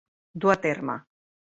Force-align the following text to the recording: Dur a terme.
Dur 0.45 0.53
a 0.53 0.57
terme. 0.65 0.97